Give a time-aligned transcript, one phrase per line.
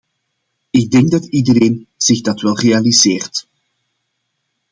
[0.69, 3.47] Ik denk dat iedereen zich dat wel realiseert.